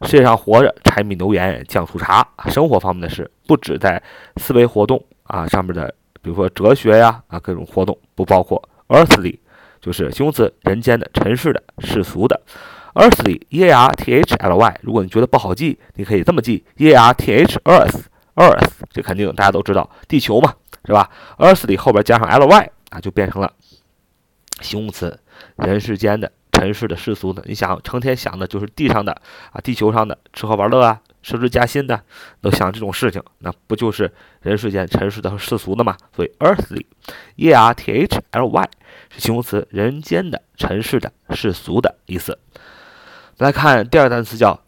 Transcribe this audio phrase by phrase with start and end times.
[0.00, 4.02] 世界上活着，柴米油盐酱醋茶，生活方面的事，不止在
[4.38, 8.66] 思维活动啊上面的，比如说哲学呀啊各种活动不包括。
[8.88, 9.38] Earthly
[9.82, 12.40] 就是形容词，人间的、尘世的、世俗的。
[12.94, 20.54] Earthly，e a r t h l y，如果你觉得不好记，你可以这么记，e a r t h，earth，earth，这肯定大家都知道，地球嘛，
[20.86, 22.70] 是吧？Earthly 后边加上 l y。
[22.94, 23.52] 啊，就变成了
[24.60, 25.18] 形容词，
[25.56, 27.42] 人世间的、尘世的、世俗的。
[27.46, 32.04] 你想，成天想的就是地上的啊，地球上的吃喝玩乐啊，升职加薪的，
[32.40, 35.96] 都想这种事情，那不就是人世间、尘世的和世俗的吗？
[36.14, 38.70] 所以，earthly，e r t h l y
[39.10, 42.38] 是形容词，人间的、尘世的、世俗的意思。
[43.38, 44.62] 来看第二个单词，叫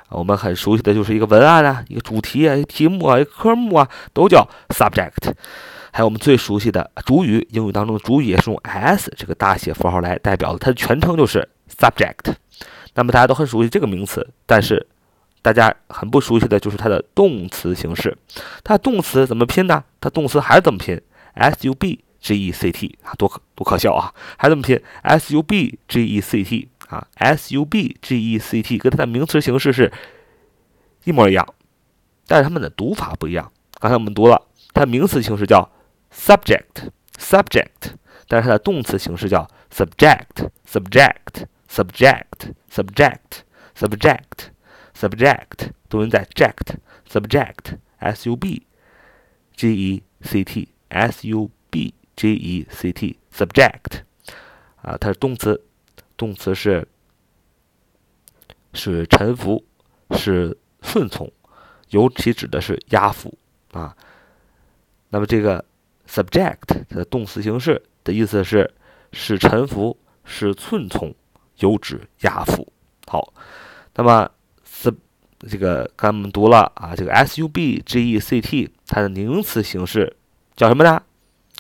[0.09, 5.33] 我们很熟悉的就是一个文案啊，一个主题啊，一个题目啊，一个科目啊，都叫 subject。
[5.97, 12.35] 还有我们最熟悉的主语，英语当中的主语也是用 s 这个大写符号来代表的，它的全称就是 subject。
[12.93, 14.87] 那么大家都很熟悉这个名词，但是
[15.41, 18.15] 大家很不熟悉的就是它的动词形式。
[18.63, 19.83] 它动词怎么拼呢？
[19.99, 21.01] 它动词还是怎么拼
[21.33, 24.13] ？s u b g e c t 啊，多可多可笑啊！
[24.37, 29.91] 还怎么拼？s u b g e c t 啊，s u b g e c t 跟它的名词形式是
[31.05, 31.55] 一模一样，
[32.27, 33.51] 但是它们的读法不一样。
[33.81, 34.43] 刚才我们读了，
[34.75, 35.67] 它名词形式叫。
[36.17, 37.95] Subject subject，
[38.27, 43.43] 但是它的动词形式叫 subject subject subject subject
[43.77, 44.49] subject
[44.95, 48.67] subject，读音在 ject subject s u b
[49.55, 54.01] g e c t s u b g e c t subject，
[54.83, 55.63] 啊，它是动词，
[56.17, 56.89] 动词是
[58.73, 59.63] 是臣服，
[60.13, 61.31] 是顺从，
[61.91, 63.37] 尤其指的是压服
[63.73, 63.95] 啊。
[65.11, 65.65] 那么这个。
[66.09, 68.73] Subject 的动词形式的意思是
[69.13, 71.13] 使臣服，使顺从，
[71.59, 72.73] 有指压服。
[73.07, 73.33] 好，
[73.95, 74.31] 那么
[74.67, 74.95] sub
[75.49, 80.17] 这个刚我们读了啊，这个 subject 它的名词形式
[80.55, 81.03] 叫什么呢？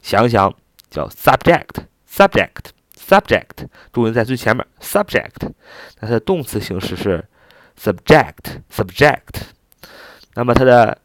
[0.02, 0.52] 想一想
[0.88, 5.50] 叫 subject，subject，subject，注音在最前面，subject。
[6.00, 7.25] 那它的动词形式是
[7.78, 9.42] subject，subject。
[10.34, 10.99] 那么它的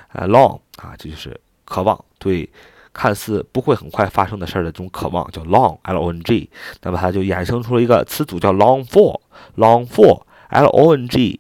[0.09, 2.49] 啊，long 啊，这就是渴望对。
[2.97, 6.49] 看似不会很快发生的事儿的这种渴望叫 long，l o n g，
[6.81, 11.37] 那么它就衍生出了一个词组叫 long for，long for，l o n g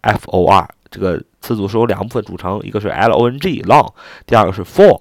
[0.00, 3.93] f o r，这个 词组是由两部分组成，一个是 l o n g long，
[4.25, 4.97] 第二个是 for，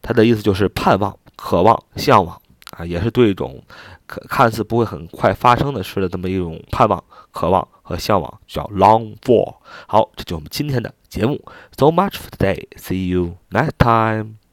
[0.00, 2.40] 它的意思就是盼望、渴望、向往
[2.70, 3.62] 啊，也是对一种
[4.06, 9.56] 可看似不会很快发生的事的这么一种盼望、渴望和向往，叫 long for。
[9.86, 11.38] 好，这就我们今天的节目
[11.76, 14.43] ，so much for today，see you next time。